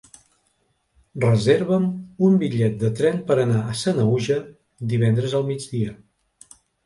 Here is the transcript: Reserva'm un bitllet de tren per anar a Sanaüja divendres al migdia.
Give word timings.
Reserva'm 1.23 1.83
un 2.29 2.39
bitllet 2.45 2.79
de 2.85 2.91
tren 3.01 3.21
per 3.29 3.37
anar 3.43 3.61
a 3.73 3.77
Sanaüja 3.83 4.39
divendres 4.95 5.37
al 5.41 5.47
migdia. 5.53 5.93